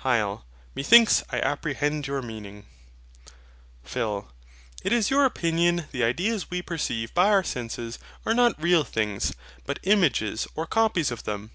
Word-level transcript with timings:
HYL. 0.00 0.42
Methinks 0.74 1.22
I 1.30 1.38
apprehend 1.40 2.08
your 2.08 2.20
meaning. 2.20 2.66
PHIL. 3.84 4.32
It 4.82 4.92
is 4.92 5.10
your 5.10 5.24
opinion 5.24 5.86
the 5.92 6.02
ideas 6.02 6.50
we 6.50 6.60
perceive 6.60 7.14
by 7.14 7.30
our 7.30 7.44
senses 7.44 8.00
are 8.24 8.34
not 8.34 8.60
real 8.60 8.82
things, 8.82 9.32
but 9.64 9.78
images 9.84 10.48
or 10.56 10.66
copies 10.66 11.12
of 11.12 11.22
them. 11.22 11.52